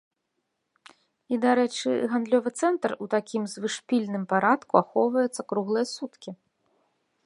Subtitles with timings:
[1.33, 6.31] І, дарэчы, гандлёвы цэнтр у такім звышпільным парадку ахоўваецца круглыя суткі.